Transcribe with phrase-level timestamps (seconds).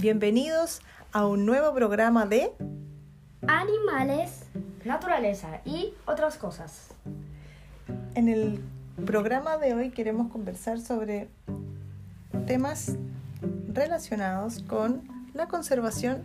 [0.00, 2.52] Bienvenidos a un nuevo programa de
[3.48, 4.44] Animales.
[4.84, 6.94] naturaleza y otras cosas.
[8.14, 8.60] En el
[9.04, 11.28] programa de hoy queremos conversar sobre
[12.46, 12.96] temas
[13.72, 15.02] relacionados con
[15.34, 16.22] la conservación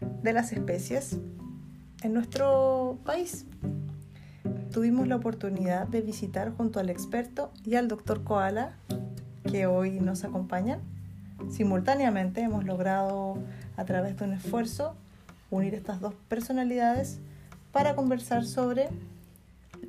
[0.00, 1.16] de las especies
[2.02, 3.46] en nuestro país.
[4.72, 8.72] Tuvimos la oportunidad de visitar junto al experto y al doctor Koala,
[9.48, 10.91] que hoy nos acompañan.
[11.50, 13.38] Simultáneamente hemos logrado,
[13.76, 14.94] a través de un esfuerzo,
[15.50, 17.18] unir estas dos personalidades
[17.72, 18.88] para conversar sobre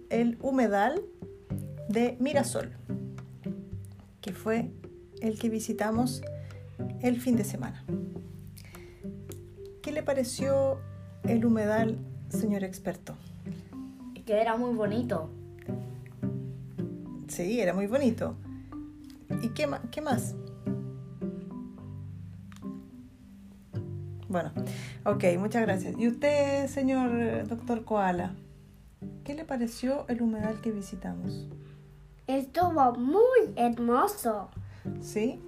[0.09, 1.02] el humedal
[1.89, 2.71] de Mirasol,
[4.21, 4.71] que fue
[5.21, 6.21] el que visitamos
[7.02, 7.84] el fin de semana.
[9.81, 10.79] ¿Qué le pareció
[11.23, 11.98] el humedal,
[12.29, 13.15] señor experto?
[14.26, 15.29] Que era muy bonito.
[17.27, 18.35] Sí, era muy bonito.
[19.41, 20.35] ¿Y qué, qué más?
[24.34, 24.51] Bueno,
[25.05, 25.93] ok, muchas gracias.
[25.95, 28.34] ¿Y usted, señor eh, doctor Koala?
[29.23, 31.48] ¿Qué le pareció el humedal que visitamos?
[32.25, 34.49] Estuvo muy hermoso.
[35.01, 35.40] ¿Sí?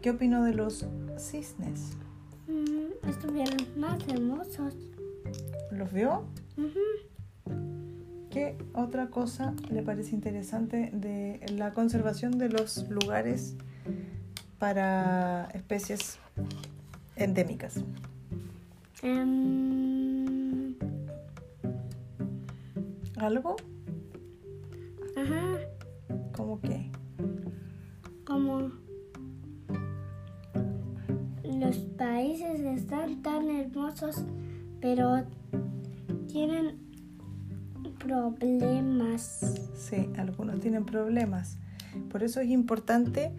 [0.00, 0.86] ¿Qué opinó de los
[1.18, 1.98] cisnes?
[2.46, 4.74] Mm, Estuvieron más hermosos.
[5.70, 6.24] ¿Los vio?
[8.30, 13.54] ¿Qué otra cosa le parece interesante de la conservación de los lugares
[14.58, 16.18] para especies
[17.18, 17.84] endémicas?
[19.02, 20.74] Em,
[23.16, 23.56] ¿Algo?
[25.16, 25.58] ajá,
[26.32, 26.90] ¿Cómo qué?
[28.24, 28.70] como
[31.44, 34.22] los países están tan hermosos,
[34.80, 35.24] pero
[36.28, 36.76] tienen
[37.98, 39.60] problemas.
[39.74, 41.58] Sí, algunos tienen problemas.
[42.10, 43.32] Por eso es importante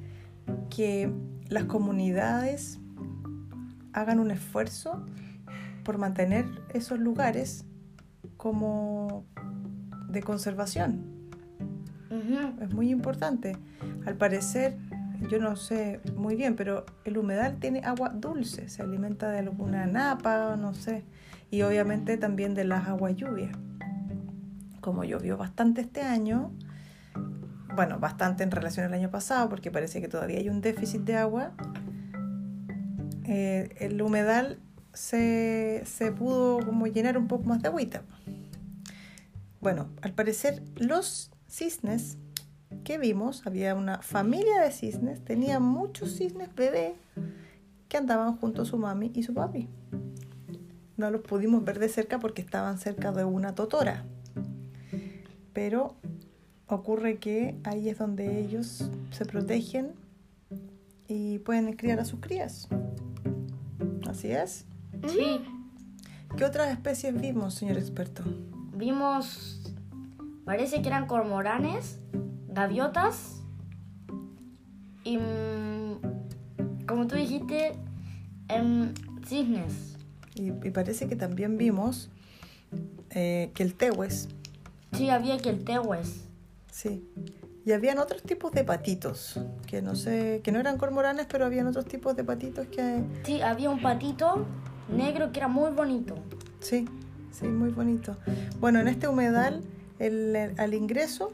[0.70, 1.12] que
[1.50, 2.80] las comunidades
[3.94, 5.06] hagan un esfuerzo
[5.83, 7.66] por mantener esos lugares
[8.38, 9.26] como
[10.10, 11.20] de conservación.
[12.61, 13.58] Es muy importante.
[14.05, 14.77] Al parecer,
[15.30, 19.86] yo no sé muy bien, pero el humedal tiene agua dulce, se alimenta de alguna
[19.86, 21.04] napa, no sé,
[21.52, 23.56] y obviamente también de las aguas lluvias.
[24.82, 26.52] Como llovió bastante este año,
[27.76, 31.16] bueno, bastante en relación al año pasado, porque parece que todavía hay un déficit de
[31.16, 31.52] agua,
[33.32, 34.58] eh, el humedal
[34.92, 38.02] se, se pudo como llenar un poco más de agüita.
[39.62, 42.18] Bueno, al parecer los cisnes
[42.84, 46.94] que vimos, había una familia de cisnes, tenía muchos cisnes bebés
[47.88, 49.70] que andaban junto a su mami y su papi.
[50.98, 54.06] No los pudimos ver de cerca porque estaban cerca de una totora.
[55.54, 55.98] Pero
[56.66, 59.92] ocurre que ahí es donde ellos se protegen
[61.08, 62.68] y pueden criar a sus crías.
[64.09, 64.65] Así es.
[65.08, 65.42] Sí,
[66.36, 68.23] ¿Qué otras especies vimos, señor experto?
[68.73, 69.61] vimos,
[70.45, 71.99] parece que eran cormoranes,
[72.47, 73.42] gaviotas
[75.03, 75.99] y, mm,
[76.87, 77.73] como tú dijiste,
[78.47, 78.93] em,
[79.27, 79.97] cisnes.
[80.36, 82.09] Y, y parece que también vimos
[83.09, 84.30] eh, que el tehues
[84.93, 86.26] Sí, había que el tehues.
[86.71, 87.03] Sí.
[87.65, 91.67] Y habían otros tipos de patitos, que no sé, que no eran cormoranes, pero habían
[91.67, 94.45] otros tipos de patitos que Sí, había un patito
[94.87, 96.15] negro que era muy bonito.
[96.61, 96.86] sí,
[97.31, 98.17] sí, muy bonito.
[98.59, 99.61] Bueno, en este humedal,
[99.99, 101.31] el- al ingreso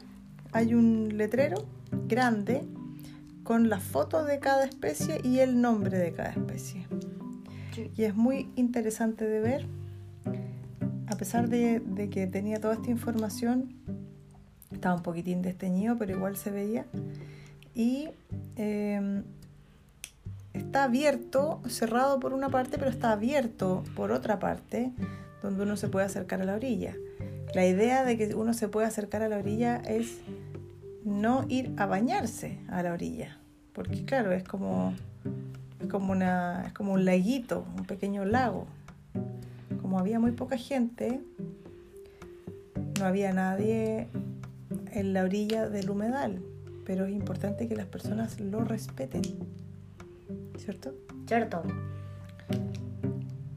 [0.52, 1.64] hay un letrero
[2.08, 2.62] grande
[3.44, 6.86] con la foto de cada especie y el nombre de cada especie.
[7.74, 7.90] Sí.
[7.96, 9.66] Y es muy interesante de ver,
[11.06, 13.72] a pesar de, de que tenía toda esta información,
[14.94, 16.86] un poquitín desteñido, pero igual se veía.
[17.74, 18.08] Y
[18.56, 19.22] eh,
[20.54, 24.92] está abierto, cerrado por una parte, pero está abierto por otra parte,
[25.42, 26.94] donde uno se puede acercar a la orilla.
[27.54, 30.18] La idea de que uno se puede acercar a la orilla es
[31.04, 33.38] no ir a bañarse a la orilla,
[33.72, 34.94] porque claro, es como,
[35.80, 38.66] es como, una, es como un laguito, un pequeño lago.
[39.80, 41.20] Como había muy poca gente,
[42.98, 44.08] no había nadie
[44.96, 46.42] en la orilla del humedal,
[46.86, 49.20] pero es importante que las personas lo respeten,
[50.56, 50.94] ¿cierto?
[51.26, 51.62] ¿Cierto?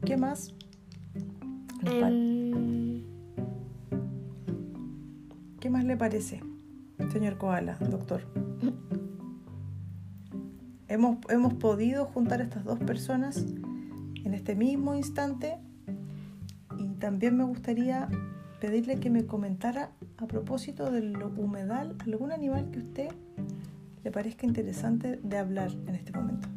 [0.04, 0.52] ¿Qué más?
[1.82, 3.04] Em,
[5.60, 6.42] ¿Qué más le parece,
[7.10, 8.20] señor Koala, doctor?
[10.88, 13.46] Hemos, hemos podido juntar a estas dos personas
[14.24, 15.56] en este mismo instante
[16.76, 18.08] y también me gustaría
[18.60, 23.08] pedirle que me comentara a propósito del humedal algún animal que a usted
[24.04, 26.48] le parezca interesante de hablar en este momento.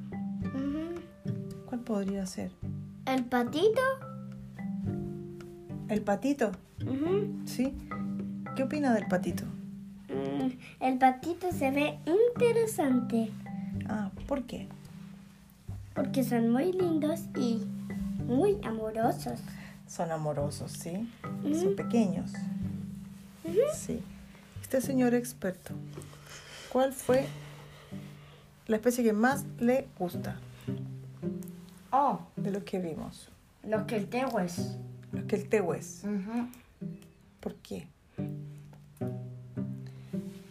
[1.65, 2.51] ¿Cuál podría ser?
[3.05, 3.81] El patito.
[5.89, 6.51] ¿El patito?
[7.45, 7.73] ¿Sí?
[8.55, 9.43] ¿Qué opina del patito?
[10.09, 13.31] Mm, El patito se ve interesante
[13.87, 14.67] Ah, ¿por qué?
[15.95, 17.61] porque son muy lindos y
[18.25, 19.39] muy amorosos.
[19.85, 21.07] Son amorosos, ¿sí?
[21.53, 22.33] Son pequeños.
[23.73, 24.01] Sí.
[24.61, 25.73] Este señor experto,
[26.71, 27.25] ¿cuál fue
[28.67, 30.37] la especie que más le gusta
[31.91, 33.29] Oh, de los que vimos?
[33.63, 34.77] los que el tehues.
[35.11, 36.03] Los que el tehues.
[36.03, 36.47] Ujú.
[37.39, 37.87] ¿Por qué?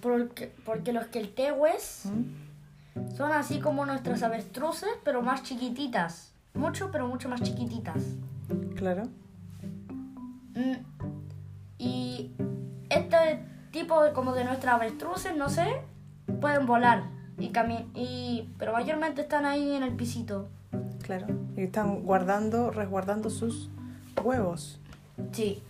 [0.01, 3.17] Porque, porque los que el tehues ¿Mm?
[3.17, 6.33] son así como nuestras avestruces, pero más chiquititas.
[6.55, 8.03] Mucho, pero mucho más chiquititas.
[8.77, 9.05] Claro.
[10.55, 10.75] Mm,
[11.79, 12.31] Y
[13.71, 15.67] tipo como de nuestras avestruces, no sé,
[16.41, 17.05] pueden volar.
[17.39, 20.49] Y cami y, pero mayormente están ahí en el pisito.
[21.03, 21.27] Claro.
[21.57, 23.71] Y están guardando, resguardando sus
[24.23, 24.79] huevos.
[25.33, 25.63] Sí.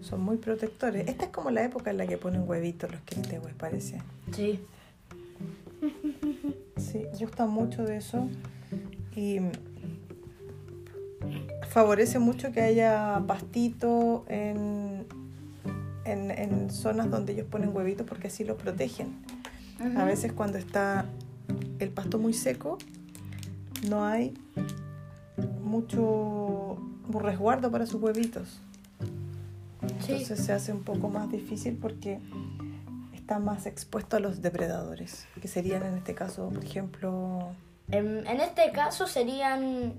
[0.00, 1.08] Son muy protectores.
[1.08, 4.00] Esta es como la época en la que ponen huevitos los quiltehues, parece.
[4.32, 4.64] Sí.
[6.76, 8.28] Sí, gusta mucho de eso.
[9.14, 9.40] Y
[11.68, 14.85] favorece mucho que haya pastito en,
[16.06, 19.14] en, en zonas donde ellos ponen huevitos porque así los protegen.
[19.96, 21.04] A veces cuando está
[21.78, 22.78] el pasto muy seco,
[23.88, 24.32] no hay
[25.62, 26.78] mucho
[27.10, 28.60] resguardo para sus huevitos.
[30.00, 30.12] Sí.
[30.12, 32.20] Entonces se hace un poco más difícil porque
[33.14, 37.52] está más expuesto a los depredadores, que serían en este caso, por ejemplo,
[37.90, 39.94] En, en este caso serían,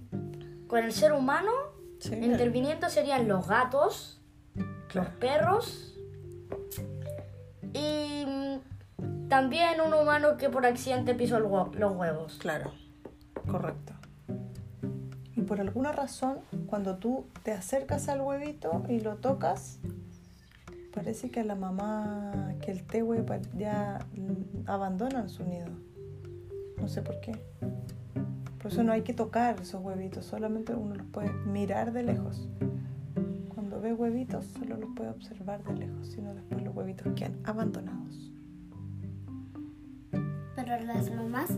[0.68, 1.52] con el ser humano,
[2.00, 2.14] Sí.
[2.16, 4.20] interviniendo serían los gatos,
[4.88, 5.10] Claro.
[5.10, 5.97] los perros
[9.30, 12.38] también un humano que por accidente pisó los huevos.
[12.40, 12.72] Claro,
[13.50, 13.94] correcto.
[15.36, 19.80] Y por alguna razón, cuando tú te acercas al huevito y lo tocas,
[20.94, 23.24] parece que la mamá, que el tehue
[23.56, 24.00] ya
[24.66, 25.68] abandonan su nido.
[26.80, 27.34] No sé por qué.
[28.62, 32.50] Por eso no hay que tocar esos huevitos, solamente uno los puede mirar de lejos.
[33.54, 38.32] Cuando ve huevitos, solo los puede observar de lejos, sino después los huevitos quedan abandonados.
[40.68, 41.50] Pero las mamás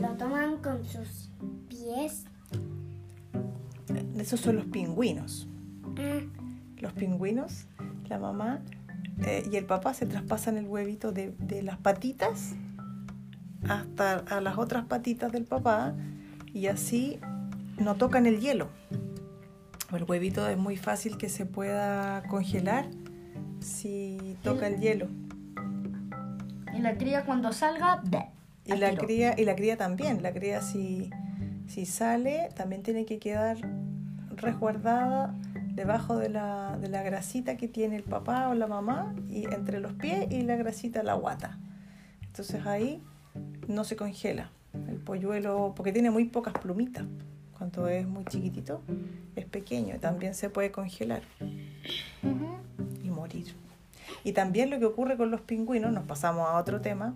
[0.00, 1.30] lo toman con sus
[1.68, 2.26] pies.
[4.16, 5.48] Esos son los pingüinos.
[5.98, 6.20] Ah,
[6.76, 7.66] los pingüinos,
[8.08, 8.60] la mamá
[9.26, 12.54] eh, y el papá se traspasan el huevito de, de las patitas
[13.68, 15.94] hasta a las otras patitas del papá
[16.52, 17.18] y así
[17.78, 18.68] no tocan el hielo.
[19.92, 22.86] El huevito es muy fácil que se pueda congelar
[23.58, 25.08] si toca el hielo.
[26.74, 28.31] Y la cría cuando salga, ¡bleh!
[28.64, 29.06] Y al la tiro.
[29.06, 31.10] cría, y la cría también, la cría si,
[31.66, 33.56] si sale también tiene que quedar
[34.36, 35.34] resguardada
[35.74, 39.80] debajo de la, de la grasita que tiene el papá o la mamá y entre
[39.80, 41.58] los pies y la grasita la guata.
[42.26, 43.02] Entonces ahí
[43.68, 44.50] no se congela
[44.88, 47.04] el polluelo porque tiene muy pocas plumitas.
[47.56, 48.82] Cuando es muy chiquitito
[49.36, 51.22] es pequeño, también se puede congelar
[53.02, 53.54] y morir.
[54.24, 57.14] Y también lo que ocurre con los pingüinos, nos pasamos a otro tema,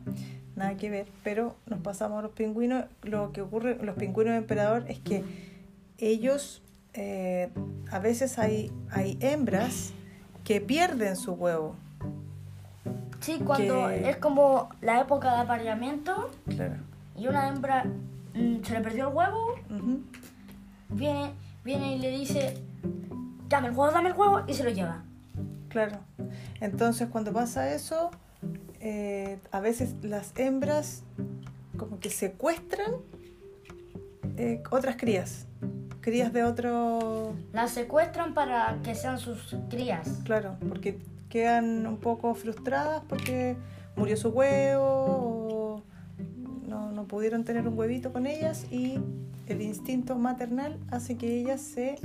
[0.56, 4.35] nada que ver, pero nos pasamos a los pingüinos, lo que ocurre con los pingüinos
[4.35, 5.23] emperador es que
[5.99, 6.62] ellos,
[6.95, 7.50] eh,
[7.90, 9.92] a veces hay, hay hembras
[10.45, 11.76] que pierden su huevo.
[13.21, 16.76] Sí, cuando que- es como la época de apareamiento Claro.
[17.16, 17.85] y una hembra
[18.35, 19.54] mm, se le perdió el huevo,
[20.90, 21.33] viene,
[21.64, 22.62] viene y le dice,
[23.49, 25.02] dame el huevo, dame el huevo, y se lo lleva.
[25.69, 25.99] Claro.
[26.61, 28.11] Entonces cuando pasa eso,
[28.80, 31.02] eh, a veces las hembras
[31.76, 32.92] como que secuestran
[34.37, 35.47] eh, otras crías,
[36.00, 40.21] crías de otro, Las secuestran para que sean sus crías.
[40.25, 43.56] claro, porque quedan un poco frustradas porque
[43.97, 45.83] murió su huevo o
[46.68, 48.99] no, no pudieron tener un huevito con ellas y
[49.47, 51.97] el instinto maternal hace que ellas se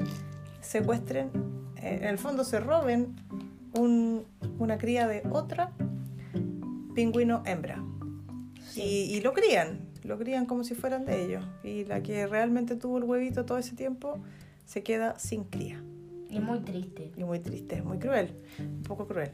[0.62, 1.30] secuestren,
[1.78, 3.16] eh, en el fondo se roben
[3.78, 4.24] un-
[4.60, 5.72] una cría de otra
[6.94, 7.84] pingüino hembra.
[8.76, 11.44] Y, y lo crían, lo crían como si fueran de ellos.
[11.64, 14.20] Y la que realmente tuvo el huevito todo ese tiempo
[14.66, 15.84] se queda sin cría.
[16.30, 17.12] Y muy triste.
[17.18, 19.32] Y muy triste, muy cruel, un poco cruel.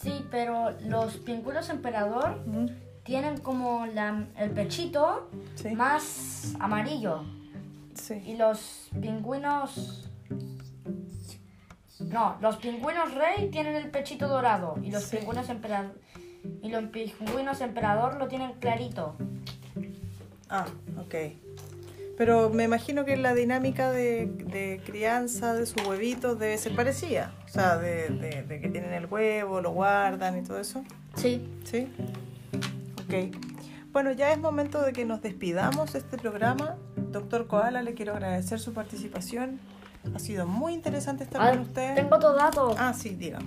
[0.00, 2.66] Sí, pero los pingüinos emperador Mm,
[3.02, 5.70] tienen como la- el pechito Sí.
[5.74, 7.24] más amarillo.
[7.94, 10.08] Sí, Y los pingüinos...
[12.00, 14.76] No, los pingüinos rey tienen el pechito dorado.
[14.82, 15.16] Y los Sí.
[15.16, 15.98] pingüinos emperador...
[16.62, 19.14] Y los pingüinos emperador lo tienen clarito.
[20.48, 20.66] ah,
[20.98, 21.14] ok.
[22.16, 27.32] Pero me imagino que la dinámica de, de crianza de sus huevitos debe ser parecida.
[27.44, 30.82] O sea, de, de- de que tienen el huevo, lo guardan y todo eso.
[31.14, 31.48] Sí.
[31.64, 31.86] ¿Sí?
[33.04, 33.36] Ok.
[33.92, 36.74] Bueno, ya es momento de que nos despidamos de este programa.
[36.96, 39.60] Doctor Koala, le quiero agradecer su participación.
[40.14, 41.94] Ha sido muy interesante estar Ah, con usted.
[41.94, 42.74] tengo otro dato.
[42.78, 43.46] Ah, sí, dígame.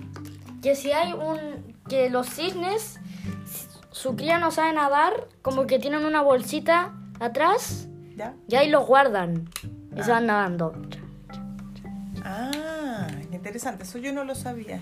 [0.62, 1.71] Que si hay un...
[1.92, 3.00] Que los cisnes,
[3.90, 8.34] su cría no sabe nadar, como que tienen una bolsita atrás ¿Ya?
[8.48, 9.50] y ahí los guardan.
[9.94, 10.72] Y se van nadando.
[12.24, 13.82] Ah, qué interesante.
[13.82, 14.80] Eso yo no lo sabía.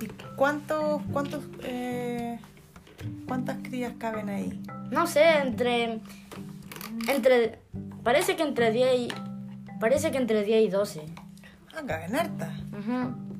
[0.00, 2.40] ¿Y cuántos, cuántos, eh,
[3.28, 4.60] cuántas crías caben ahí?
[4.90, 6.00] No sé, entre...
[7.06, 7.60] Entre...
[8.02, 9.08] Parece que entre 10 y...
[9.78, 11.06] Parece que entre 10 y 12.
[11.72, 12.50] Ah, caben hartas.
[12.72, 13.31] Qué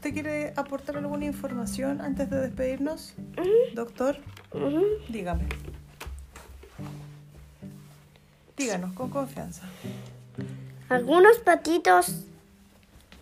[0.00, 3.12] ¿Usted quiere aportar alguna información antes de despedirnos,
[3.74, 4.16] doctor?
[5.10, 5.44] Dígame.
[8.56, 9.64] Díganos con confianza.
[10.88, 12.24] Algunos patitos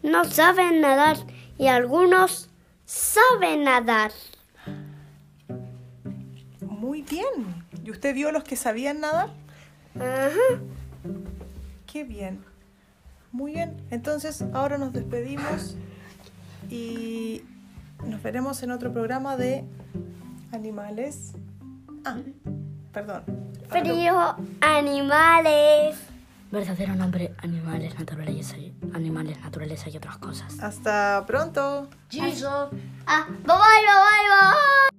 [0.04, 1.16] no saben nadar
[1.58, 2.48] y algunos
[2.84, 4.12] saben nadar.
[6.60, 7.64] Muy bien.
[7.82, 9.30] ¿Y usted vio los que sabían nadar?
[9.96, 10.62] Ajá.
[11.92, 12.44] Qué bien.
[13.32, 13.82] Muy bien.
[13.90, 15.76] Entonces, ahora nos despedimos
[16.70, 17.42] y
[18.04, 19.64] nos veremos en otro programa de
[20.52, 21.32] animales.
[22.04, 22.16] Ah,
[22.92, 23.22] perdón.
[23.68, 25.96] Frío, animales.
[26.50, 30.58] Verdadero nombre, animales, naturaleza, y- animales, naturaleza y otras cosas.
[30.60, 31.88] Hasta pronto.
[32.08, 32.68] Jesus.
[33.06, 34.97] Ah, bye bye, bye bye, bye.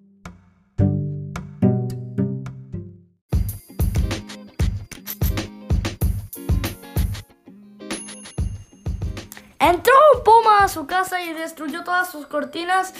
[9.70, 9.94] Entró
[10.26, 12.92] puma a su casa y destruyó todas sus cortinas.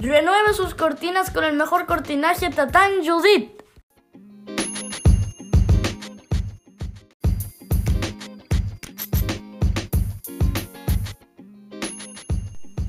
[0.00, 3.52] Renueve sus cortinas con el mejor cortinaje Tatán Judith.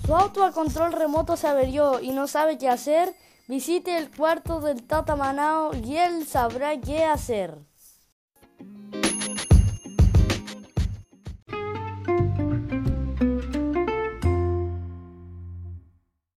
[0.04, 3.14] Su auto a control remoto se averió y no sabe qué hacer.
[3.48, 7.60] Visite el cuarto del Tata Manao y él sabrá qué hacer.